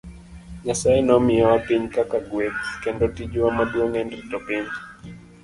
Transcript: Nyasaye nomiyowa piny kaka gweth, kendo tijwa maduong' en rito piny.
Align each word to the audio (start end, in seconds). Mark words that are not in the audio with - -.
Nyasaye 0.65 0.99
nomiyowa 1.07 1.57
piny 1.65 1.85
kaka 1.95 2.17
gweth, 2.29 2.63
kendo 2.83 3.05
tijwa 3.15 3.47
maduong' 3.57 3.99
en 4.01 4.07
rito 4.15 4.37
piny. 4.47 4.67